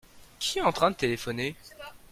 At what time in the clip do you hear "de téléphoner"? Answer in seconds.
0.89-1.55